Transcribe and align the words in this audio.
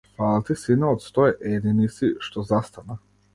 Фала 0.19 0.37
ти, 0.45 0.55
сине, 0.61 0.87
од 0.95 1.03
сто 1.07 1.25
едини 1.51 1.91
си 1.99 2.11
што 2.29 2.47
застана. 2.55 2.99